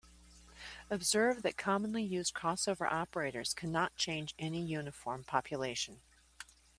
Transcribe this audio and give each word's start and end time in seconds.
Observe 0.89 1.43
that 1.43 1.57
commonly 1.57 2.01
used 2.01 2.33
crossover 2.33 2.91
operators 2.91 3.53
cannot 3.53 3.95
change 3.95 4.33
any 4.39 4.59
uniform 4.59 5.23
population. 5.23 6.01